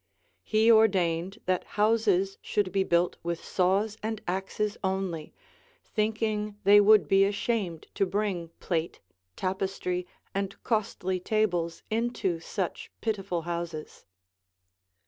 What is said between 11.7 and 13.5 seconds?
into such pitiful